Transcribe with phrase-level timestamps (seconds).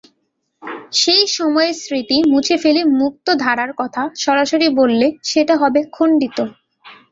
[0.93, 6.37] সেই সময়ের স্মৃতি মুছে ফেলে মুক্তধারার কথা সরাসরি বললে সেটা হবে খণ্ডিত।